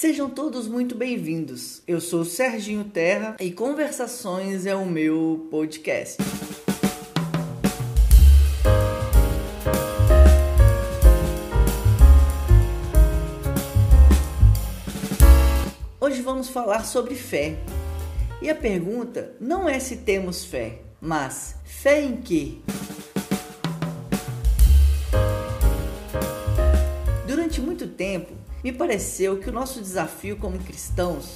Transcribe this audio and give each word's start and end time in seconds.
Sejam 0.00 0.30
todos 0.30 0.66
muito 0.66 0.94
bem-vindos. 0.94 1.82
Eu 1.86 2.00
sou 2.00 2.24
Serginho 2.24 2.84
Terra 2.84 3.36
e 3.38 3.52
Conversações 3.52 4.64
é 4.64 4.74
o 4.74 4.86
meu 4.86 5.46
podcast. 5.50 6.16
Hoje 16.00 16.22
vamos 16.22 16.48
falar 16.48 16.86
sobre 16.86 17.14
fé. 17.14 17.58
E 18.40 18.48
a 18.48 18.54
pergunta 18.54 19.36
não 19.38 19.68
é 19.68 19.78
se 19.78 19.98
temos 19.98 20.46
fé, 20.46 20.78
mas 20.98 21.56
fé 21.62 22.00
em 22.00 22.16
quê? 22.16 22.54
Durante 27.50 27.62
muito 27.62 27.88
tempo, 27.88 28.32
me 28.62 28.70
pareceu 28.70 29.40
que 29.40 29.48
o 29.48 29.52
nosso 29.52 29.80
desafio 29.80 30.36
como 30.36 30.56
cristãos 30.60 31.34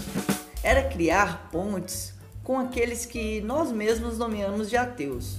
era 0.63 0.89
criar 0.89 1.51
pontes 1.51 2.15
com 2.45 2.57
aqueles 2.57 3.05
que 3.05 3.41
nós 3.41 3.73
mesmos 3.73 4.17
nomeamos 4.17 4.71
de 4.71 4.77
ateus. 4.77 5.39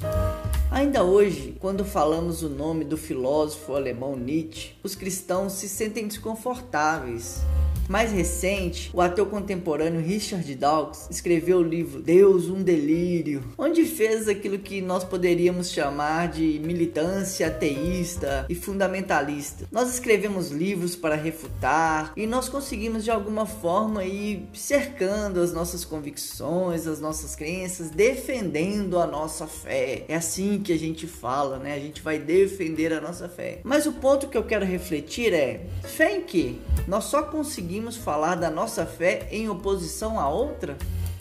Ainda 0.70 1.02
hoje, 1.02 1.55
quando 1.62 1.85
falamos 1.85 2.44
o 2.44 2.49
nome 2.49 2.84
do 2.84 2.98
filósofo 2.98 3.73
alemão 3.73 4.18
Nietzsche, 4.18 4.73
os 4.84 4.96
cristãos 4.96 5.54
se 5.54 5.70
sentem 5.70 6.09
desconfortáveis 6.09 7.40
mais 7.88 8.12
recente, 8.12 8.89
o 8.94 9.02
ateu 9.02 9.25
contemporâneo 9.25 10.02
Richard 10.02 10.55
Dawkins 10.55 11.07
escreveu 11.09 11.57
o 11.57 11.63
livro 11.63 12.02
Deus, 12.02 12.49
um 12.49 12.63
Delírio, 12.63 13.43
onde 13.57 13.85
fez 13.85 14.27
aquilo 14.27 14.57
que 14.59 14.81
nós 14.81 15.03
poderíamos 15.03 15.71
chamar 15.71 16.29
de 16.29 16.59
militância 16.63 17.48
ateísta 17.48 18.45
e 18.49 18.55
fundamentalista. 18.55 19.67
Nós 19.71 19.93
escrevemos 19.93 20.52
livros 20.52 20.95
para 20.95 21.16
refutar 21.16 22.13
e 22.16 22.26
nós 22.26 22.49
conseguimos 22.49 23.03
de 23.03 23.12
alguma 23.12 23.45
forma 23.45 24.04
ir 24.04 24.48
cercando 24.54 25.40
as 25.40 25.54
nossas 25.54 25.85
convicções, 25.85 26.88
as 26.88 26.99
nossas 26.99 27.35
crenças, 27.35 27.90
defendendo 27.90 28.99
a 28.99 29.05
nossa 29.05 29.48
fé. 29.48 30.05
É 30.07 30.15
assim 30.15 30.60
que 30.60 30.73
a 30.73 30.79
gente 30.79 31.07
fala, 31.07 31.60
né? 31.60 31.73
A 31.76 31.79
gente 31.79 32.01
vai 32.01 32.17
defender 32.17 32.93
a 32.93 33.01
nossa 33.01 33.29
fé. 33.29 33.60
Mas 33.63 33.85
o 33.85 33.93
ponto 33.93 34.27
que 34.27 34.38
eu 34.38 34.43
quero 34.43 34.65
refletir 34.65 35.34
é: 35.34 35.67
fé 35.84 36.17
em 36.17 36.21
que? 36.21 36.60
Nós 36.88 37.05
só 37.05 37.23
conseguimos 37.23 37.74
conseguimos 37.76 37.98
falar 37.98 38.35
da 38.35 38.49
nossa 38.49 38.85
fé 38.85 39.27
em 39.31 39.49
oposição 39.49 40.18
a 40.18 40.29
outra? 40.29 40.77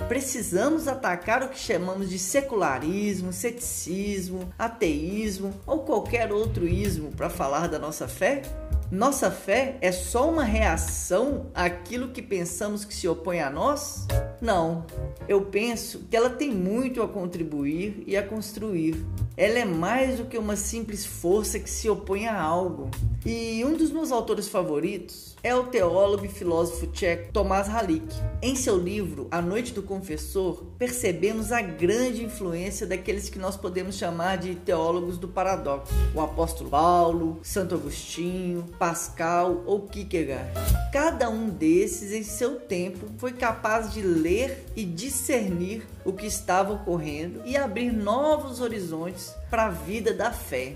Precisamos 0.06 0.86
atacar 0.86 1.42
o 1.42 1.48
que 1.48 1.58
chamamos 1.58 2.08
de 2.08 2.18
secularismo, 2.18 3.32
ceticismo, 3.32 4.52
ateísmo 4.56 5.52
ou 5.66 5.80
qualquer 5.80 6.32
outro 6.32 6.68
ismo 6.68 7.10
para 7.10 7.28
falar 7.28 7.68
da 7.68 7.78
nossa 7.78 8.06
fé? 8.06 8.42
Nossa 8.88 9.32
fé 9.32 9.76
é 9.80 9.90
só 9.90 10.30
uma 10.30 10.44
reação 10.44 11.46
àquilo 11.52 12.10
que 12.10 12.22
pensamos 12.22 12.84
que 12.84 12.94
se 12.94 13.08
opõe 13.08 13.40
a 13.40 13.50
nós? 13.50 14.06
Não, 14.40 14.84
eu 15.28 15.42
penso 15.42 16.00
que 16.10 16.16
ela 16.16 16.30
tem 16.30 16.50
muito 16.50 17.02
a 17.02 17.08
contribuir 17.08 18.02
e 18.06 18.16
a 18.16 18.22
construir. 18.22 18.96
Ela 19.36 19.58
é 19.60 19.64
mais 19.64 20.18
do 20.18 20.26
que 20.26 20.38
uma 20.38 20.54
simples 20.54 21.04
força 21.04 21.58
que 21.58 21.68
se 21.70 21.88
opõe 21.88 22.26
a 22.26 22.40
algo. 22.40 22.90
E 23.26 23.64
um 23.64 23.74
dos 23.74 23.90
meus 23.90 24.12
autores 24.12 24.48
favoritos 24.48 25.34
é 25.42 25.54
o 25.54 25.64
teólogo 25.64 26.24
e 26.24 26.28
filósofo 26.28 26.86
tcheco 26.88 27.32
Tomás 27.32 27.68
Halik. 27.68 28.06
Em 28.42 28.54
seu 28.54 28.78
livro 28.78 29.28
A 29.30 29.42
Noite 29.42 29.72
do 29.72 29.82
Confessor, 29.82 30.62
percebemos 30.78 31.50
a 31.50 31.60
grande 31.62 32.22
influência 32.22 32.86
daqueles 32.86 33.28
que 33.28 33.38
nós 33.38 33.56
podemos 33.56 33.96
chamar 33.96 34.38
de 34.38 34.54
teólogos 34.54 35.18
do 35.18 35.26
paradoxo: 35.26 35.92
o 36.14 36.20
apóstolo 36.20 36.70
Paulo, 36.70 37.40
Santo 37.42 37.74
Agostinho, 37.74 38.64
Pascal 38.78 39.62
ou 39.66 39.82
Kierkegaard. 39.82 40.50
Cada 40.92 41.28
um 41.28 41.48
desses, 41.48 42.12
em 42.12 42.22
seu 42.22 42.60
tempo, 42.60 43.06
foi 43.18 43.32
capaz 43.32 43.92
de 43.92 44.00
ler 44.24 44.64
e 44.74 44.86
discernir 44.86 45.86
o 46.02 46.10
que 46.10 46.26
estava 46.26 46.72
ocorrendo 46.72 47.42
e 47.44 47.58
abrir 47.58 47.92
novos 47.92 48.62
horizontes 48.62 49.34
para 49.50 49.66
a 49.66 49.70
vida 49.70 50.14
da 50.14 50.32
fé. 50.32 50.74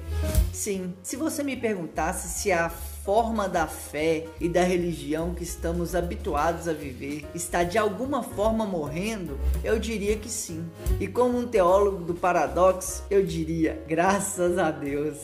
Sim, 0.52 0.92
se 1.02 1.16
você 1.16 1.42
me 1.42 1.56
perguntasse 1.56 2.28
se 2.28 2.52
a 2.52 2.68
forma 2.68 3.48
da 3.48 3.66
fé 3.66 4.26
e 4.38 4.50
da 4.50 4.62
religião 4.62 5.34
que 5.34 5.42
estamos 5.42 5.94
habituados 5.94 6.68
a 6.68 6.74
viver 6.74 7.24
está 7.34 7.64
de 7.64 7.78
alguma 7.78 8.22
forma 8.22 8.66
morrendo, 8.66 9.38
eu 9.64 9.78
diria 9.78 10.14
que 10.16 10.28
sim. 10.28 10.68
E 11.00 11.08
como 11.08 11.38
um 11.38 11.46
teólogo 11.46 12.04
do 12.04 12.14
paradoxo, 12.14 13.02
eu 13.10 13.24
diria 13.24 13.82
graças 13.88 14.58
a 14.58 14.70
Deus. 14.70 15.16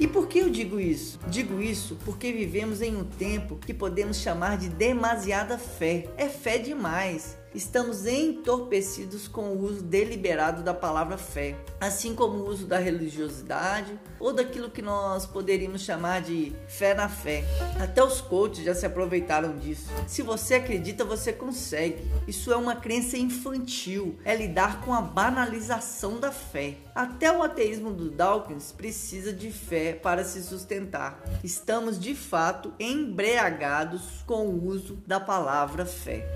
E 0.00 0.08
por 0.08 0.28
que 0.28 0.38
eu 0.38 0.48
digo 0.48 0.80
isso? 0.80 1.20
Digo 1.28 1.60
isso 1.60 1.94
porque 2.06 2.32
vivemos 2.32 2.80
em 2.80 2.96
um 2.96 3.04
tempo 3.04 3.56
que 3.56 3.74
podemos 3.74 4.16
chamar 4.16 4.56
de 4.56 4.70
demasiada 4.70 5.58
fé. 5.58 6.08
É 6.16 6.26
fé 6.26 6.56
demais 6.56 7.38
estamos 7.54 8.06
entorpecidos 8.06 9.26
com 9.26 9.50
o 9.50 9.64
uso 9.64 9.82
deliberado 9.82 10.62
da 10.62 10.72
palavra 10.72 11.18
fé, 11.18 11.56
assim 11.80 12.14
como 12.14 12.38
o 12.38 12.48
uso 12.48 12.66
da 12.66 12.78
religiosidade 12.78 13.98
ou 14.18 14.32
daquilo 14.32 14.70
que 14.70 14.82
nós 14.82 15.26
poderíamos 15.26 15.82
chamar 15.82 16.20
de 16.20 16.52
fé 16.68 16.94
na 16.94 17.08
fé. 17.08 17.44
Até 17.80 18.02
os 18.02 18.20
coaches 18.20 18.64
já 18.64 18.74
se 18.74 18.86
aproveitaram 18.86 19.56
disso. 19.56 19.90
Se 20.06 20.22
você 20.22 20.54
acredita, 20.54 21.04
você 21.04 21.32
consegue. 21.32 22.10
Isso 22.28 22.52
é 22.52 22.56
uma 22.56 22.76
crença 22.76 23.16
infantil, 23.16 24.18
é 24.24 24.36
lidar 24.36 24.82
com 24.82 24.94
a 24.94 25.00
banalização 25.00 26.20
da 26.20 26.30
fé. 26.30 26.76
Até 26.94 27.32
o 27.32 27.42
ateísmo 27.42 27.92
do 27.92 28.10
Dawkins 28.10 28.72
precisa 28.72 29.32
de 29.32 29.50
fé 29.50 29.92
para 29.92 30.24
se 30.24 30.42
sustentar. 30.42 31.22
Estamos 31.42 31.98
de 31.98 32.14
fato 32.14 32.72
embriagados 32.78 34.22
com 34.26 34.46
o 34.46 34.66
uso 34.66 34.98
da 35.06 35.18
palavra 35.18 35.86
fé. 35.86 36.26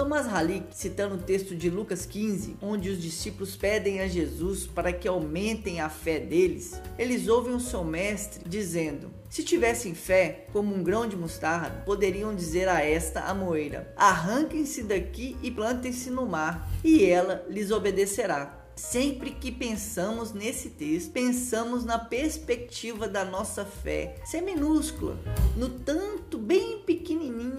Thomas 0.00 0.26
Halik, 0.26 0.74
citando 0.74 1.16
o 1.16 1.18
texto 1.18 1.54
de 1.54 1.68
Lucas 1.68 2.06
15, 2.06 2.56
onde 2.62 2.88
os 2.88 3.02
discípulos 3.02 3.54
pedem 3.54 4.00
a 4.00 4.08
Jesus 4.08 4.66
para 4.66 4.94
que 4.94 5.06
aumentem 5.06 5.78
a 5.78 5.90
fé 5.90 6.18
deles, 6.18 6.80
eles 6.96 7.28
ouvem 7.28 7.52
o 7.54 7.60
seu 7.60 7.84
mestre 7.84 8.40
dizendo: 8.48 9.10
se 9.28 9.44
tivessem 9.44 9.94
fé, 9.94 10.46
como 10.54 10.74
um 10.74 10.82
grão 10.82 11.06
de 11.06 11.16
mostarda, 11.16 11.82
poderiam 11.84 12.34
dizer 12.34 12.66
a 12.66 12.82
esta 12.82 13.20
amoeira: 13.24 13.92
Arranquem-se 13.94 14.84
daqui 14.84 15.36
e 15.42 15.50
plantem-se 15.50 16.08
no 16.08 16.24
mar, 16.24 16.66
e 16.82 17.04
ela 17.04 17.44
lhes 17.50 17.70
obedecerá. 17.70 18.58
Sempre 18.74 19.32
que 19.32 19.52
pensamos 19.52 20.32
nesse 20.32 20.70
texto, 20.70 21.12
pensamos 21.12 21.84
na 21.84 21.98
perspectiva 21.98 23.06
da 23.06 23.26
nossa 23.26 23.62
fé 23.62 24.16
ser 24.24 24.40
minúscula, 24.40 25.18
no 25.54 25.68
tanto 25.68 26.38
bem 26.38 26.78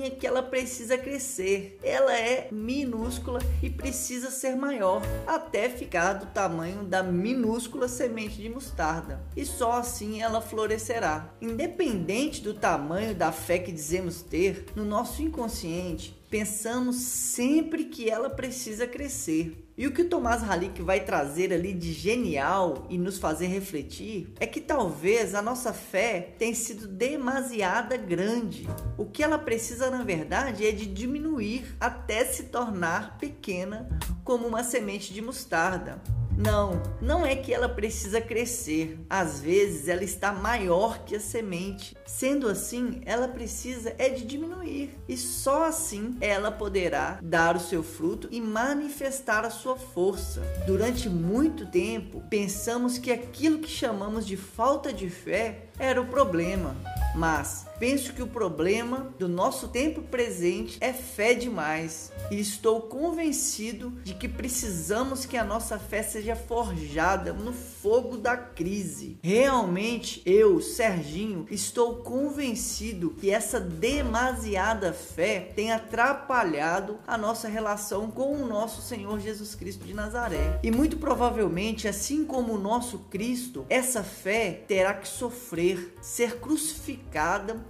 que 0.09 0.25
ela 0.25 0.41
precisa 0.41 0.97
crescer. 0.97 1.77
Ela 1.83 2.17
é 2.17 2.47
minúscula 2.51 3.39
e 3.61 3.69
precisa 3.69 4.31
ser 4.31 4.55
maior, 4.55 5.01
até 5.27 5.69
ficar 5.69 6.13
do 6.13 6.25
tamanho 6.27 6.83
da 6.83 7.03
minúscula 7.03 7.87
semente 7.87 8.41
de 8.41 8.49
mostarda. 8.49 9.21
E 9.35 9.45
só 9.45 9.73
assim 9.73 10.21
ela 10.21 10.41
florescerá. 10.41 11.33
Independente 11.41 12.41
do 12.41 12.53
tamanho 12.53 13.13
da 13.13 13.31
fé 13.31 13.59
que 13.59 13.71
dizemos 13.71 14.21
ter, 14.21 14.65
no 14.75 14.85
nosso 14.85 15.21
inconsciente 15.21 16.20
pensamos 16.31 16.95
sempre 16.95 17.83
que 17.83 18.09
ela 18.09 18.29
precisa 18.29 18.87
crescer. 18.87 19.67
E 19.77 19.85
o 19.85 19.91
que 19.91 20.03
o 20.03 20.09
Tomás 20.09 20.41
Halik 20.41 20.81
vai 20.81 21.01
trazer 21.01 21.51
ali 21.51 21.73
de 21.73 21.91
genial 21.91 22.87
e 22.89 22.97
nos 22.97 23.17
fazer 23.17 23.47
refletir 23.47 24.33
é 24.39 24.47
que 24.47 24.61
talvez 24.61 25.35
a 25.35 25.41
nossa 25.41 25.73
fé 25.73 26.33
tenha 26.39 26.55
sido 26.55 26.87
demasiada 26.87 27.97
grande. 27.97 28.65
O 28.97 29.05
que 29.05 29.21
ela 29.21 29.37
precisa, 29.37 29.91
na 29.91 30.03
verdade, 30.03 30.65
é 30.65 30.71
de 30.71 30.85
diminuir 30.85 31.75
até 31.79 32.23
se 32.23 32.43
tornar 32.43 33.17
pequena, 33.17 33.89
como 34.23 34.47
uma 34.47 34.63
semente 34.63 35.13
de 35.13 35.21
mostarda. 35.21 36.01
Não, 36.43 36.81
não 36.99 37.23
é 37.23 37.35
que 37.35 37.53
ela 37.53 37.69
precisa 37.69 38.19
crescer. 38.19 38.97
Às 39.07 39.39
vezes 39.39 39.87
ela 39.87 40.03
está 40.03 40.31
maior 40.31 41.03
que 41.03 41.15
a 41.15 41.19
semente. 41.19 41.95
Sendo 42.03 42.47
assim, 42.47 42.99
ela 43.05 43.27
precisa 43.27 43.93
é 43.99 44.09
de 44.09 44.25
diminuir. 44.25 44.89
E 45.07 45.15
só 45.15 45.65
assim 45.65 46.17
ela 46.19 46.51
poderá 46.51 47.19
dar 47.21 47.55
o 47.55 47.59
seu 47.59 47.83
fruto 47.83 48.27
e 48.31 48.41
manifestar 48.41 49.45
a 49.45 49.51
sua 49.51 49.75
força. 49.75 50.41
Durante 50.65 51.07
muito 51.07 51.67
tempo, 51.67 52.23
pensamos 52.27 52.97
que 52.97 53.11
aquilo 53.11 53.59
que 53.59 53.69
chamamos 53.69 54.25
de 54.25 54.35
falta 54.35 54.91
de 54.91 55.09
fé 55.09 55.65
era 55.77 56.01
o 56.01 56.07
problema. 56.07 56.75
Mas 57.13 57.65
penso 57.79 58.13
que 58.13 58.21
o 58.21 58.27
problema 58.27 59.13
do 59.17 59.27
nosso 59.27 59.67
tempo 59.67 60.01
presente 60.03 60.77
é 60.79 60.93
fé 60.93 61.33
demais. 61.33 62.11
E 62.29 62.39
estou 62.39 62.81
convencido 62.81 63.91
de 64.03 64.13
que 64.13 64.27
precisamos 64.27 65.25
que 65.25 65.35
a 65.35 65.43
nossa 65.43 65.77
fé 65.77 66.03
seja 66.03 66.35
forjada 66.35 67.33
no 67.33 67.51
fogo 67.51 68.17
da 68.17 68.37
crise. 68.37 69.17
Realmente, 69.21 70.21
eu, 70.25 70.61
Serginho, 70.61 71.45
estou 71.49 71.97
convencido 71.97 73.15
que 73.19 73.31
essa 73.31 73.59
demasiada 73.59 74.93
fé 74.93 75.51
tem 75.55 75.71
atrapalhado 75.71 76.99
a 77.07 77.17
nossa 77.17 77.47
relação 77.47 78.09
com 78.09 78.35
o 78.35 78.47
nosso 78.47 78.81
Senhor 78.81 79.19
Jesus 79.19 79.55
Cristo 79.55 79.85
de 79.85 79.93
Nazaré. 79.93 80.59
E 80.63 80.71
muito 80.71 80.97
provavelmente, 80.97 81.87
assim 81.87 82.23
como 82.23 82.53
o 82.53 82.59
nosso 82.59 82.99
Cristo, 83.09 83.65
essa 83.69 84.03
fé 84.03 84.63
terá 84.67 84.93
que 84.93 85.07
sofrer, 85.07 85.95
ser 86.01 86.39
crucificada 86.39 87.00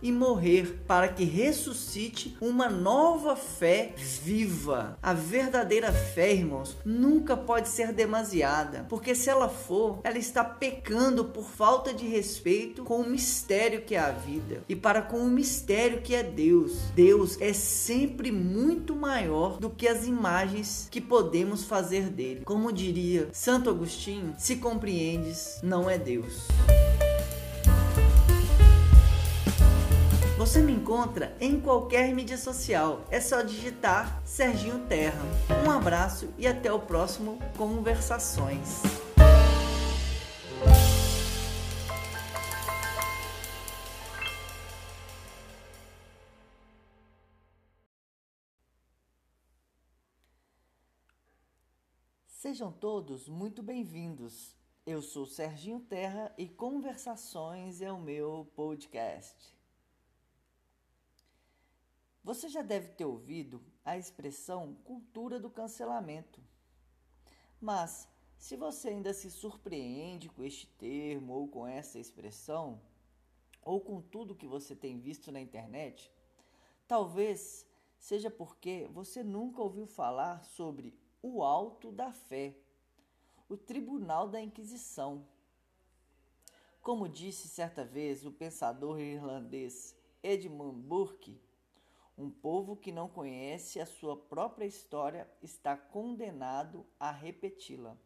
e 0.02 0.12
morrer 0.12 0.84
para 0.88 1.08
que 1.08 1.24
ressuscite 1.24 2.38
uma 2.40 2.70
nova 2.70 3.36
fé 3.36 3.94
viva. 3.98 4.98
A 5.02 5.14
verdadeira 5.14 5.92
fé, 5.92 6.34
irmãos, 6.34 6.78
nunca 6.86 7.36
pode 7.36 7.68
ser 7.70 7.92
demasiada, 7.92 8.86
porque 8.88 9.16
se 9.16 9.30
ela 9.30 9.50
for, 9.50 10.00
ela 10.04 10.18
está 10.18 10.44
pecando 10.44 11.26
por 11.26 11.46
falta 11.46 11.94
de 11.94 12.08
respeito 12.08 12.84
com 12.84 13.02
o 13.02 13.10
mistério 13.10 13.82
que 13.82 13.96
é 13.96 14.00
a 14.00 14.12
vida 14.12 14.64
e 14.70 14.76
para 14.76 15.02
com 15.02 15.20
o 15.20 15.30
mistério 15.30 16.02
que 16.02 16.16
é 16.16 16.24
Deus. 16.24 16.74
Deus 16.96 17.40
é 17.42 17.54
sempre 17.54 18.32
muito 18.32 18.96
maior 18.96 19.58
do 19.58 19.70
que 19.70 19.88
as 19.88 20.06
imagens 20.06 20.88
que 20.90 21.02
podemos 21.02 21.64
fazer 21.64 22.10
dele. 22.10 22.42
Como 22.46 22.72
diria 22.72 23.30
Santo 23.32 23.70
Agostinho, 23.70 24.36
se 24.38 24.58
compreendes, 24.58 25.60
não 25.64 25.90
é 25.90 25.98
Deus. 25.98 26.48
Você 30.42 30.60
me 30.60 30.72
encontra 30.72 31.38
em 31.40 31.62
qualquer 31.62 32.16
mídia 32.16 32.36
social. 32.36 33.06
É 33.12 33.22
só 33.22 33.44
digitar 33.44 34.24
Serginho 34.26 34.88
Terra. 34.88 35.22
Um 35.64 35.70
abraço 35.70 36.34
e 36.36 36.48
até 36.48 36.74
o 36.74 36.80
próximo 36.80 37.38
Conversações. 37.56 38.82
Sejam 52.26 52.72
todos 52.72 53.30
muito 53.30 53.62
bem-vindos. 53.62 54.56
Eu 54.88 55.04
sou 55.04 55.28
Serginho 55.28 55.82
Terra 55.82 56.34
e 56.36 56.50
Conversações 56.50 57.80
é 57.80 57.92
o 57.92 58.02
meu 58.02 58.52
podcast. 58.56 59.61
Você 62.24 62.48
já 62.48 62.62
deve 62.62 62.90
ter 62.90 63.06
ouvido 63.06 63.64
a 63.84 63.98
expressão 63.98 64.76
cultura 64.84 65.40
do 65.40 65.50
cancelamento. 65.50 66.40
Mas, 67.60 68.08
se 68.38 68.56
você 68.56 68.90
ainda 68.90 69.14
se 69.14 69.30
surpreende 69.32 70.30
com 70.30 70.44
este 70.44 70.68
termo 70.68 71.34
ou 71.34 71.48
com 71.48 71.66
essa 71.66 72.00
expressão, 72.00 72.82
ou 73.64 73.80
com 73.80 74.02
tudo 74.02 74.36
que 74.36 74.48
você 74.48 74.76
tem 74.76 75.00
visto 75.00 75.32
na 75.32 75.40
internet, 75.40 76.12
talvez 76.88 77.66
seja 77.98 78.30
porque 78.30 78.88
você 78.92 79.24
nunca 79.24 79.62
ouviu 79.62 79.86
falar 79.86 80.44
sobre 80.44 80.94
o 81.22 81.44
alto 81.44 81.92
da 81.92 82.12
fé, 82.12 82.56
o 83.48 83.56
tribunal 83.56 84.28
da 84.28 84.42
Inquisição. 84.42 85.26
Como 86.82 87.08
disse 87.08 87.48
certa 87.48 87.86
vez 87.86 88.26
o 88.26 88.32
pensador 88.32 89.00
irlandês 89.00 89.96
Edmund 90.24 90.82
Burke, 90.82 91.40
um 92.18 92.30
povo 92.30 92.76
que 92.76 92.92
não 92.92 93.08
conhece 93.08 93.80
a 93.80 93.86
sua 93.86 94.16
própria 94.16 94.66
história 94.66 95.30
está 95.42 95.76
condenado 95.76 96.86
a 97.00 97.12
repeti-la. 97.12 97.98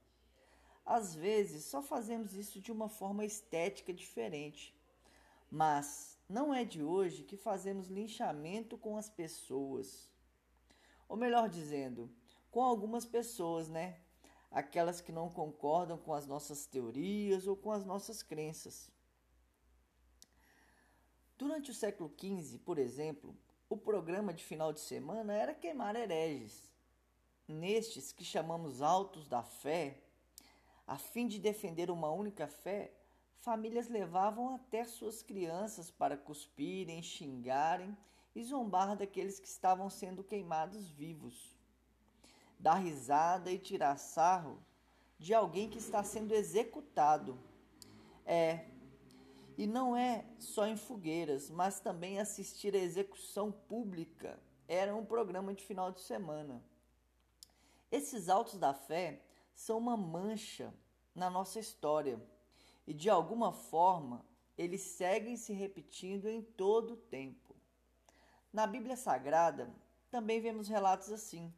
Às 0.86 1.16
vezes 1.16 1.66
só 1.66 1.82
fazemos 1.82 2.34
isso 2.36 2.62
de 2.62 2.72
uma 2.72 2.88
forma 2.88 3.26
estética 3.26 3.92
diferente, 3.92 4.76
mas 5.50 6.20
não 6.30 6.54
é 6.54 6.64
de 6.64 6.84
hoje 6.84 7.24
que 7.24 7.36
fazemos 7.36 7.88
linchamento 7.88 8.78
com 8.78 8.96
as 8.98 9.10
pessoas. 9.10 10.10
Ou 11.10 11.18
melhor 11.18 11.50
dizendo, 11.50 12.10
com 12.52 12.64
algumas 12.64 13.06
pessoas, 13.06 13.68
né? 13.68 14.00
Aquelas 14.52 15.02
que 15.02 15.12
não 15.12 15.30
concordam 15.30 15.98
com 15.98 16.14
as 16.14 16.26
nossas 16.26 16.66
teorias 16.66 17.48
ou 17.48 17.58
com 17.58 17.72
as 17.72 17.84
nossas 17.84 18.24
crenças. 18.24 18.90
Durante 21.38 21.72
o 21.72 21.74
século 21.74 22.10
XV, 22.18 22.60
por 22.60 22.78
exemplo, 22.78 23.36
o 23.70 23.76
programa 23.76 24.34
de 24.34 24.44
final 24.44 24.72
de 24.72 24.80
semana 24.80 25.34
era 25.34 25.54
queimar 25.54 25.96
hereges. 25.96 26.72
Nestes 27.48 28.12
que 28.12 28.24
chamamos 28.24 28.82
altos 28.82 29.28
da 29.28 29.44
fé, 29.44 30.00
a 30.88 30.98
fim 30.98 31.28
de 31.28 31.40
defender 31.40 31.90
uma 31.90 32.10
única 32.10 32.48
fé, 32.48 32.92
famílias 33.40 33.88
levavam 33.88 34.56
até 34.56 34.84
suas 34.84 35.22
crianças 35.22 35.90
para 35.90 36.18
cuspirem, 36.18 37.02
xingarem 37.02 37.96
e 38.36 38.44
zombar 38.44 38.96
daqueles 38.96 39.40
que 39.40 39.48
estavam 39.48 39.90
sendo 39.90 40.24
queimados 40.24 40.90
vivos. 40.90 41.56
Dar 42.60 42.76
risada 42.76 43.52
e 43.52 43.58
tirar 43.58 43.98
sarro 43.98 44.60
de 45.18 45.34
alguém 45.34 45.70
que 45.70 45.78
está 45.78 46.04
sendo 46.04 46.34
executado. 46.34 47.40
É, 48.26 48.66
e 49.58 49.66
não 49.66 49.96
é 49.96 50.26
só 50.38 50.68
em 50.68 50.76
fogueiras, 50.76 51.50
mas 51.50 51.80
também 51.80 52.20
assistir 52.20 52.76
à 52.76 52.80
execução 52.80 53.52
pública 53.52 54.40
era 54.68 54.96
um 54.96 55.06
programa 55.06 55.54
de 55.54 55.64
final 55.64 55.92
de 55.92 56.02
semana. 56.02 56.64
Esses 57.92 58.28
autos 58.28 58.58
da 58.58 58.74
fé 58.74 59.22
são 59.54 59.78
uma 59.78 59.96
mancha 59.96 60.74
na 61.14 61.30
nossa 61.30 61.60
história 61.60 62.22
e 62.86 62.94
de 62.94 63.10
alguma 63.10 63.54
forma 63.54 64.26
eles 64.58 64.82
seguem 64.82 65.38
se 65.38 65.54
repetindo 65.54 66.28
em 66.28 66.42
todo 66.42 66.94
o 66.94 66.98
tempo. 66.98 67.56
Na 68.52 68.68
Bíblia 68.68 68.98
Sagrada 68.98 69.74
também 70.12 70.42
vemos 70.42 70.68
relatos 70.68 71.12
assim. 71.12 71.54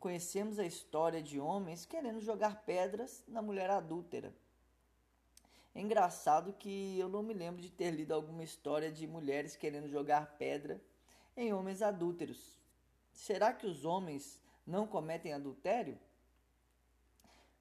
Conhecemos 0.00 0.58
a 0.58 0.64
história 0.64 1.22
de 1.22 1.38
homens 1.38 1.86
querendo 1.86 2.20
jogar 2.20 2.64
pedras 2.64 3.24
na 3.28 3.40
mulher 3.40 3.70
adúltera 3.70 4.34
é 5.74 5.80
engraçado 5.80 6.52
que 6.52 6.98
eu 6.98 7.08
não 7.08 7.22
me 7.22 7.32
lembro 7.32 7.62
de 7.62 7.70
ter 7.70 7.90
lido 7.90 8.12
alguma 8.12 8.44
história 8.44 8.92
de 8.92 9.06
mulheres 9.06 9.56
querendo 9.56 9.88
jogar 9.88 10.36
pedra 10.36 10.80
em 11.34 11.52
homens 11.52 11.80
adúlteros. 11.80 12.60
Será 13.12 13.52
que 13.52 13.66
os 13.66 13.84
homens 13.84 14.38
não 14.66 14.86
cometem 14.86 15.32
adultério? 15.32 15.98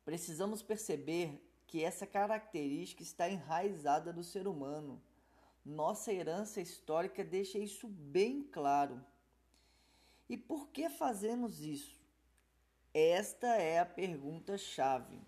Precisamos 0.03 0.61
perceber 0.61 1.41
que 1.67 1.83
essa 1.83 2.05
característica 2.05 3.01
está 3.01 3.29
enraizada 3.29 4.11
no 4.11 4.23
ser 4.23 4.45
humano. 4.45 5.01
Nossa 5.63 6.11
herança 6.11 6.59
histórica 6.59 7.23
deixa 7.23 7.57
isso 7.57 7.87
bem 7.87 8.43
claro. 8.43 9.01
E 10.27 10.35
por 10.35 10.67
que 10.67 10.89
fazemos 10.89 11.61
isso? 11.61 12.01
Esta 12.93 13.55
é 13.55 13.79
a 13.79 13.85
pergunta-chave. 13.85 15.21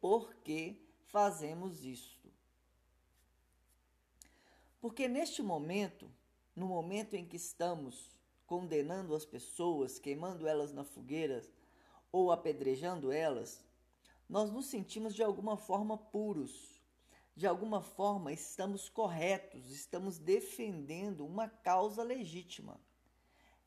Por 0.00 0.34
que 0.36 0.83
fazemos 1.14 1.84
isto? 1.84 2.28
Porque 4.80 5.06
neste 5.06 5.44
momento, 5.44 6.10
no 6.56 6.66
momento 6.66 7.14
em 7.14 7.24
que 7.24 7.36
estamos 7.36 8.10
condenando 8.44 9.14
as 9.14 9.24
pessoas, 9.24 9.96
queimando 10.00 10.48
elas 10.48 10.72
na 10.72 10.82
fogueira 10.82 11.40
ou 12.10 12.32
apedrejando 12.32 13.12
elas, 13.12 13.64
nós 14.28 14.50
nos 14.50 14.66
sentimos 14.66 15.14
de 15.14 15.22
alguma 15.22 15.56
forma 15.56 15.96
puros, 15.96 16.82
de 17.36 17.46
alguma 17.46 17.80
forma 17.80 18.32
estamos 18.32 18.88
corretos, 18.88 19.70
estamos 19.70 20.18
defendendo 20.18 21.24
uma 21.24 21.48
causa 21.48 22.02
legítima. 22.02 22.80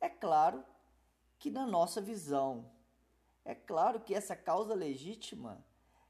É 0.01 0.09
claro 0.09 0.65
que 1.39 1.49
na 1.49 1.65
nossa 1.65 2.01
visão, 2.01 2.69
é 3.45 3.55
claro 3.55 4.01
que 4.01 4.13
essa 4.13 4.35
causa 4.35 4.73
legítima 4.73 5.65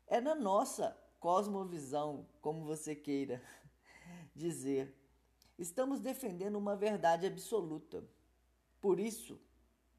é 0.07 0.19
na 0.19 0.33
nossa 0.33 0.97
cosmovisão, 1.19 2.27
como 2.41 2.63
você 2.63 2.95
queira 2.95 3.41
dizer. 4.35 4.95
Estamos 5.57 5.99
defendendo 5.99 6.55
uma 6.57 6.75
verdade 6.75 7.25
absoluta. 7.25 8.03
Por 8.79 8.99
isso, 8.99 9.39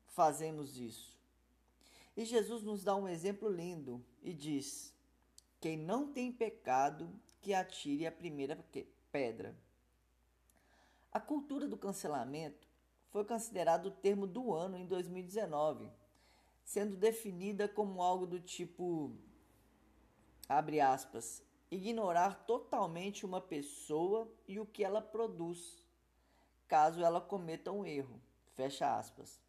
fazemos 0.07 0.79
isso. 0.79 1.17
E 2.17 2.25
Jesus 2.25 2.63
nos 2.63 2.83
dá 2.83 2.97
um 2.97 3.09
exemplo 3.09 3.49
lindo 3.49 4.05
e 4.23 4.33
diz: 4.33 4.95
Quem 5.61 5.77
não 5.77 6.13
tem 6.13 6.33
pecado, 6.33 7.09
que 7.41 7.55
atire 7.55 8.07
a 8.07 8.13
primeira 8.13 8.59
pedra. 9.11 9.57
A 11.13 11.21
cultura 11.21 11.67
do 11.67 11.77
cancelamento 11.77 12.69
foi 13.11 13.25
considerado 13.25 13.87
o 13.87 13.91
termo 13.91 14.27
do 14.27 14.53
ano 14.53 14.77
em 14.77 14.87
2019, 14.87 15.89
sendo 16.65 16.97
definida 16.97 17.67
como 17.67 18.03
algo 18.03 18.27
do 18.27 18.39
tipo 18.39 19.17
abre 20.49 20.81
aspas, 20.81 21.43
ignorar 21.71 22.45
totalmente 22.47 23.27
uma 23.27 23.41
pessoa 23.41 24.31
e 24.47 24.59
o 24.59 24.67
que 24.67 24.83
ela 24.83 25.03
produz, 25.03 25.77
caso 26.67 27.03
ela 27.03 27.21
cometa 27.21 27.71
um 27.71 27.85
erro, 27.85 28.21
fecha 28.55 28.97
aspas. 28.97 29.41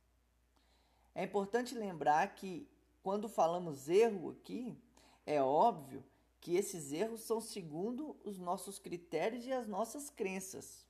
É 1.15 1.23
importante 1.23 1.73
lembrar 1.73 2.35
que 2.35 2.67
quando 3.01 3.29
falamos 3.29 3.87
erro 3.87 4.31
aqui, 4.31 4.77
é 5.25 5.41
óbvio 5.41 6.03
que 6.41 6.55
esses 6.55 6.91
erros 6.91 7.21
são 7.21 7.41
segundo 7.41 8.15
os 8.23 8.37
nossos 8.37 8.79
critérios 8.79 9.45
e 9.45 9.51
as 9.51 9.67
nossas 9.67 10.09
crenças. 10.09 10.85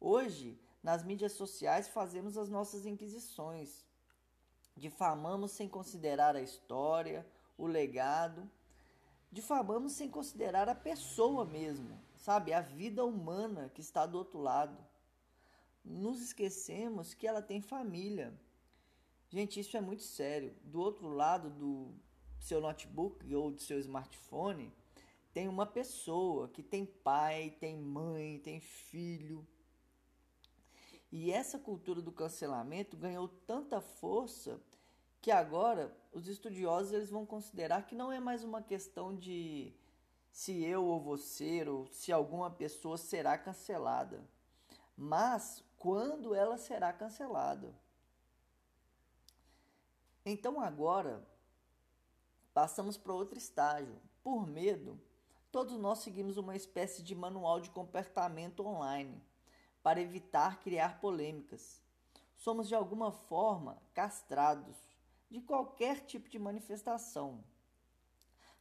Hoje, 0.00 0.58
nas 0.82 1.02
mídias 1.02 1.32
sociais, 1.32 1.88
fazemos 1.88 2.36
as 2.36 2.48
nossas 2.48 2.86
inquisições. 2.86 3.84
Difamamos 4.76 5.52
sem 5.52 5.68
considerar 5.68 6.36
a 6.36 6.40
história, 6.40 7.26
o 7.56 7.66
legado 7.66 8.48
Difamamos 9.30 9.92
sem 9.92 10.08
considerar 10.08 10.68
a 10.68 10.74
pessoa 10.74 11.44
mesmo, 11.44 12.00
sabe? 12.16 12.52
A 12.52 12.60
vida 12.60 13.04
humana 13.04 13.70
que 13.74 13.80
está 13.80 14.06
do 14.06 14.16
outro 14.16 14.40
lado. 14.40 14.76
Nos 15.84 16.22
esquecemos 16.22 17.14
que 17.14 17.26
ela 17.26 17.42
tem 17.42 17.60
família. 17.60 18.32
Gente, 19.28 19.60
isso 19.60 19.76
é 19.76 19.80
muito 19.80 20.02
sério. 20.02 20.54
Do 20.64 20.80
outro 20.80 21.08
lado 21.08 21.50
do 21.50 21.94
seu 22.40 22.60
notebook 22.60 23.34
ou 23.34 23.50
do 23.50 23.60
seu 23.60 23.78
smartphone, 23.78 24.72
tem 25.32 25.46
uma 25.46 25.66
pessoa 25.66 26.48
que 26.48 26.62
tem 26.62 26.86
pai, 26.86 27.54
tem 27.60 27.76
mãe, 27.76 28.38
tem 28.38 28.60
filho. 28.60 29.46
E 31.12 31.30
essa 31.30 31.58
cultura 31.58 32.00
do 32.00 32.12
cancelamento 32.12 32.96
ganhou 32.96 33.28
tanta 33.28 33.80
força 33.80 34.60
que 35.20 35.30
agora 35.30 35.94
os 36.12 36.28
estudiosos 36.28 36.92
eles 36.92 37.10
vão 37.10 37.26
considerar 37.26 37.86
que 37.86 37.94
não 37.94 38.10
é 38.12 38.20
mais 38.20 38.44
uma 38.44 38.62
questão 38.62 39.14
de 39.16 39.72
se 40.30 40.62
eu 40.64 40.84
ou 40.84 41.00
você 41.00 41.68
ou 41.68 41.86
se 41.88 42.12
alguma 42.12 42.50
pessoa 42.50 42.96
será 42.96 43.36
cancelada, 43.36 44.22
mas 44.96 45.64
quando 45.76 46.34
ela 46.34 46.56
será 46.56 46.92
cancelada. 46.92 47.74
Então 50.24 50.60
agora 50.60 51.26
passamos 52.52 52.96
para 52.96 53.12
outro 53.12 53.38
estágio. 53.38 53.96
Por 54.22 54.46
medo, 54.46 55.00
todos 55.50 55.78
nós 55.78 56.00
seguimos 56.00 56.36
uma 56.36 56.54
espécie 56.54 57.02
de 57.02 57.14
manual 57.14 57.60
de 57.60 57.70
comportamento 57.70 58.64
online 58.66 59.22
para 59.82 60.00
evitar 60.00 60.60
criar 60.60 61.00
polêmicas. 61.00 61.80
Somos 62.36 62.68
de 62.68 62.74
alguma 62.74 63.10
forma 63.10 63.82
castrados 63.94 64.76
de 65.30 65.40
qualquer 65.40 66.00
tipo 66.04 66.28
de 66.28 66.38
manifestação. 66.38 67.44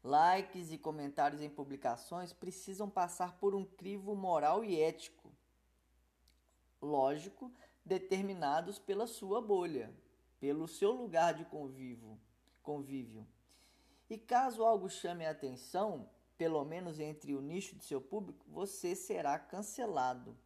Likes 0.03 0.71
e 0.71 0.77
comentários 0.77 1.41
em 1.41 1.49
publicações 1.49 2.31
precisam 2.31 2.89
passar 2.89 3.37
por 3.37 3.55
um 3.55 3.65
crivo 3.65 4.15
moral 4.15 4.63
e 4.63 4.79
ético, 4.79 5.31
lógico, 6.81 7.51
determinados 7.83 8.77
pela 8.77 9.07
sua 9.07 9.41
bolha, 9.41 9.93
pelo 10.39 10.67
seu 10.67 10.91
lugar 10.91 11.33
de 11.33 11.45
convívio. 11.45 12.19
convívio. 12.61 13.25
E 14.09 14.17
caso 14.17 14.63
algo 14.63 14.89
chame 14.89 15.25
a 15.25 15.31
atenção, 15.31 16.09
pelo 16.37 16.63
menos 16.63 16.99
entre 16.99 17.33
o 17.33 17.41
nicho 17.41 17.75
de 17.75 17.83
seu 17.83 17.99
público, 17.99 18.45
você 18.49 18.95
será 18.95 19.39
cancelado. 19.39 20.37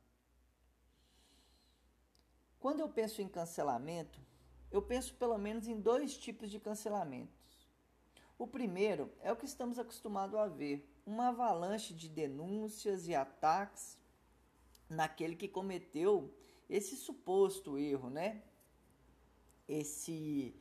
Quando 2.59 2.79
eu 2.79 2.89
penso 2.89 3.21
em 3.21 3.27
cancelamento, 3.27 4.21
eu 4.71 4.81
penso 4.81 5.13
pelo 5.15 5.37
menos 5.37 5.67
em 5.67 5.79
dois 5.79 6.17
tipos 6.17 6.49
de 6.49 6.59
cancelamentos. 6.59 7.67
O 8.37 8.47
primeiro 8.47 9.11
é 9.21 9.31
o 9.31 9.35
que 9.35 9.45
estamos 9.45 9.77
acostumados 9.77 10.35
a 10.35 10.47
ver: 10.47 10.89
uma 11.05 11.27
avalanche 11.27 11.93
de 11.93 12.09
denúncias 12.09 13.07
e 13.07 13.13
ataques 13.13 13.97
naquele 14.89 15.35
que 15.35 15.47
cometeu 15.47 16.33
esse 16.69 16.95
suposto 16.95 17.77
erro, 17.77 18.09
né? 18.09 18.41
Esse 19.67 20.55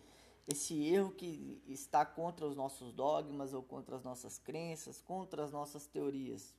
esse 0.47 0.83
erro 0.83 1.13
que 1.13 1.63
está 1.69 2.05
contra 2.05 2.45
os 2.45 2.57
nossos 2.57 2.93
dogmas 2.93 3.55
ou 3.55 3.63
contra 3.63 3.95
as 3.95 4.03
nossas 4.03 4.37
crenças, 4.37 5.01
contra 5.01 5.45
as 5.45 5.53
nossas 5.53 5.87
teorias. 5.87 6.53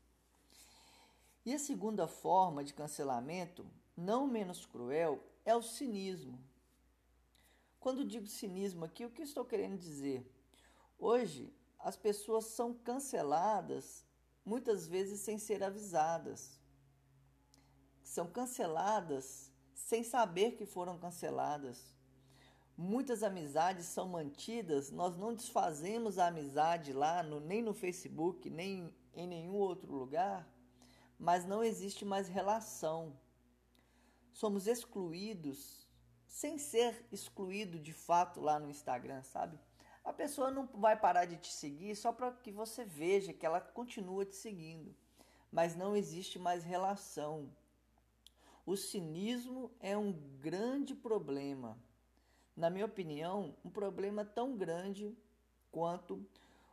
E 1.45 1.53
a 1.53 1.59
segunda 1.59 2.07
forma 2.07 2.63
de 2.63 2.73
cancelamento, 2.73 3.65
não 3.97 4.27
menos 4.27 4.65
cruel, 4.65 5.21
é 5.43 5.53
o 5.53 5.61
cinismo. 5.61 6.39
Quando 7.81 8.05
digo 8.05 8.27
cinismo 8.27 8.85
aqui, 8.85 9.03
o 9.03 9.09
que 9.09 9.23
estou 9.23 9.43
querendo 9.43 9.75
dizer? 9.75 10.23
Hoje, 10.99 11.51
as 11.79 11.97
pessoas 11.97 12.45
são 12.45 12.75
canceladas 12.75 14.05
muitas 14.45 14.85
vezes 14.85 15.19
sem 15.21 15.39
ser 15.39 15.63
avisadas. 15.63 16.61
São 18.03 18.27
canceladas 18.27 19.51
sem 19.73 20.03
saber 20.03 20.51
que 20.51 20.63
foram 20.63 20.99
canceladas. 20.99 21.97
Muitas 22.77 23.23
amizades 23.23 23.87
são 23.87 24.07
mantidas, 24.07 24.91
nós 24.91 25.17
não 25.17 25.33
desfazemos 25.33 26.19
a 26.19 26.27
amizade 26.27 26.93
lá, 26.93 27.23
no, 27.23 27.39
nem 27.39 27.63
no 27.63 27.73
Facebook, 27.73 28.47
nem 28.47 28.95
em 29.11 29.25
nenhum 29.25 29.55
outro 29.55 29.91
lugar, 29.91 30.47
mas 31.17 31.45
não 31.45 31.63
existe 31.63 32.05
mais 32.05 32.27
relação. 32.27 33.19
Somos 34.31 34.67
excluídos 34.67 35.80
sem 36.31 36.57
ser 36.57 37.05
excluído 37.11 37.77
de 37.77 37.91
fato 37.91 38.39
lá 38.39 38.57
no 38.57 38.69
Instagram, 38.69 39.21
sabe? 39.21 39.59
A 40.01 40.13
pessoa 40.13 40.49
não 40.49 40.65
vai 40.65 40.97
parar 40.97 41.25
de 41.25 41.35
te 41.35 41.51
seguir 41.51 41.93
só 41.93 42.13
para 42.13 42.31
que 42.31 42.51
você 42.51 42.85
veja 42.85 43.33
que 43.33 43.45
ela 43.45 43.59
continua 43.59 44.25
te 44.25 44.35
seguindo, 44.35 44.95
mas 45.51 45.75
não 45.75 45.95
existe 45.95 46.39
mais 46.39 46.63
relação. 46.63 47.51
O 48.65 48.77
cinismo 48.77 49.69
é 49.81 49.95
um 49.97 50.13
grande 50.39 50.95
problema. 50.95 51.77
Na 52.55 52.69
minha 52.69 52.85
opinião, 52.85 53.53
um 53.63 53.69
problema 53.69 54.23
tão 54.23 54.55
grande 54.55 55.15
quanto 55.69 56.25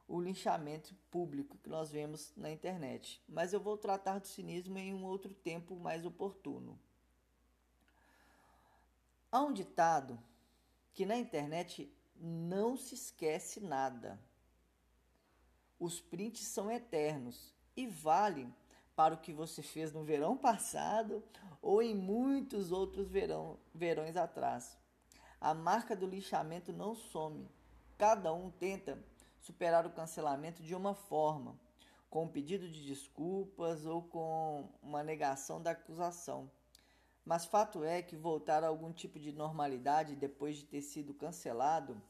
o 0.06 0.20
linchamento 0.20 0.94
público 1.10 1.58
que 1.58 1.68
nós 1.68 1.90
vemos 1.90 2.32
na 2.36 2.50
internet. 2.50 3.20
Mas 3.28 3.52
eu 3.52 3.60
vou 3.60 3.76
tratar 3.76 4.20
do 4.20 4.26
cinismo 4.28 4.78
em 4.78 4.94
um 4.94 5.04
outro 5.04 5.34
tempo 5.34 5.74
mais 5.74 6.06
oportuno. 6.06 6.78
Há 9.30 9.40
um 9.40 9.52
ditado 9.52 10.18
que 10.94 11.04
na 11.04 11.14
internet 11.14 11.94
não 12.16 12.78
se 12.78 12.94
esquece 12.94 13.60
nada. 13.60 14.18
Os 15.78 16.00
prints 16.00 16.46
são 16.46 16.70
eternos 16.70 17.54
e 17.76 17.86
valem 17.86 18.52
para 18.96 19.14
o 19.14 19.18
que 19.18 19.32
você 19.32 19.62
fez 19.62 19.92
no 19.92 20.02
verão 20.02 20.34
passado 20.34 21.22
ou 21.60 21.82
em 21.82 21.94
muitos 21.94 22.72
outros 22.72 23.10
verão, 23.10 23.58
verões 23.74 24.16
atrás. 24.16 24.78
A 25.38 25.52
marca 25.52 25.94
do 25.94 26.06
lixamento 26.06 26.72
não 26.72 26.94
some. 26.94 27.46
Cada 27.98 28.32
um 28.32 28.50
tenta 28.50 28.98
superar 29.38 29.86
o 29.86 29.92
cancelamento 29.92 30.62
de 30.62 30.74
uma 30.74 30.94
forma, 30.94 31.54
com 32.08 32.24
um 32.24 32.28
pedido 32.28 32.66
de 32.66 32.86
desculpas 32.86 33.84
ou 33.84 34.02
com 34.02 34.68
uma 34.82 35.02
negação 35.02 35.62
da 35.62 35.72
acusação. 35.72 36.50
Mas 37.28 37.44
fato 37.44 37.84
é 37.84 38.00
que 38.00 38.16
voltar 38.16 38.64
a 38.64 38.68
algum 38.68 38.90
tipo 38.90 39.18
de 39.18 39.32
normalidade 39.32 40.16
depois 40.16 40.56
de 40.56 40.64
ter 40.64 40.80
sido 40.80 41.12
cancelado 41.12 42.00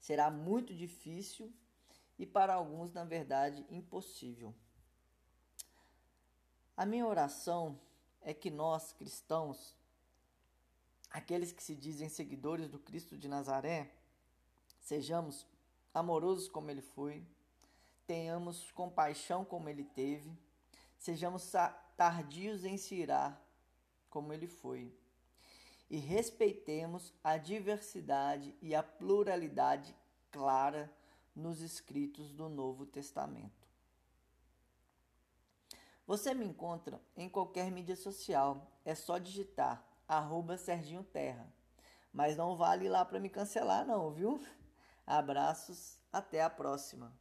será 0.00 0.30
muito 0.30 0.74
difícil 0.74 1.52
e 2.18 2.24
para 2.24 2.54
alguns, 2.54 2.90
na 2.90 3.04
verdade, 3.04 3.66
impossível. 3.68 4.54
A 6.74 6.86
minha 6.86 7.06
oração 7.06 7.78
é 8.22 8.32
que 8.32 8.50
nós, 8.50 8.94
cristãos, 8.94 9.76
aqueles 11.10 11.52
que 11.52 11.62
se 11.62 11.74
dizem 11.74 12.08
seguidores 12.08 12.66
do 12.66 12.78
Cristo 12.78 13.18
de 13.18 13.28
Nazaré, 13.28 13.92
sejamos 14.80 15.46
amorosos 15.92 16.48
como 16.48 16.70
ele 16.70 16.80
foi, 16.80 17.22
tenhamos 18.06 18.70
compaixão 18.70 19.44
como 19.44 19.68
ele 19.68 19.84
teve, 19.84 20.32
sejamos 20.98 21.52
tardios 21.94 22.64
em 22.64 22.78
se 22.78 22.94
irar 22.94 23.44
como 24.14 24.32
ele 24.32 24.46
foi. 24.46 24.96
E 25.90 25.96
respeitemos 25.96 27.12
a 27.22 27.36
diversidade 27.36 28.56
e 28.62 28.72
a 28.72 28.82
pluralidade 28.82 29.94
clara 30.30 30.88
nos 31.34 31.60
escritos 31.60 32.32
do 32.32 32.48
Novo 32.48 32.86
Testamento. 32.86 33.68
Você 36.06 36.32
me 36.32 36.44
encontra 36.44 37.00
em 37.16 37.28
qualquer 37.28 37.72
mídia 37.72 37.96
social, 37.96 38.70
é 38.84 38.94
só 38.94 39.18
digitar 39.18 39.84
arroba 40.06 40.56
Serginho 40.56 41.02
Terra. 41.02 41.52
Mas 42.12 42.36
não 42.36 42.56
vale 42.56 42.88
lá 42.88 43.04
para 43.04 43.18
me 43.18 43.28
cancelar 43.28 43.84
não, 43.84 44.12
viu? 44.12 44.40
Abraços, 45.04 45.98
até 46.12 46.40
a 46.40 46.48
próxima. 46.48 47.12